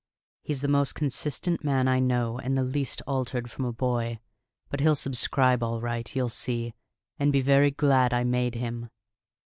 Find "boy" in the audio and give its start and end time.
3.71-4.17